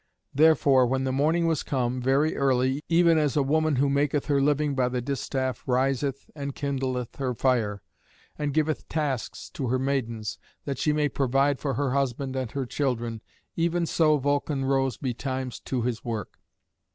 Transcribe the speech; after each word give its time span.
Therefore 0.33 0.87
when 0.87 1.03
the 1.03 1.11
morning 1.11 1.45
was 1.45 1.61
come, 1.61 2.01
very 2.01 2.35
early, 2.35 2.81
even 2.89 3.19
as 3.19 3.37
a 3.37 3.43
woman 3.43 3.75
who 3.75 3.87
maketh 3.87 4.25
her 4.25 4.41
living 4.41 4.73
by 4.73 4.89
the 4.89 4.99
distaff 4.99 5.63
riseth 5.67 6.27
and 6.33 6.55
kindleth 6.55 7.17
her 7.17 7.35
fire, 7.35 7.83
and 8.35 8.51
giveth 8.51 8.89
tasks 8.89 9.47
to 9.51 9.67
her 9.67 9.77
maidens, 9.77 10.39
that 10.65 10.79
she 10.79 10.91
may 10.91 11.07
provide 11.07 11.59
for 11.59 11.75
her 11.75 11.91
husband 11.91 12.35
and 12.35 12.53
her 12.53 12.65
children, 12.65 13.21
even 13.55 13.85
so 13.85 14.17
Vulcan 14.17 14.65
rose 14.65 14.97
betimes 14.97 15.59
to 15.59 15.83
his 15.83 16.03
work. 16.03 16.39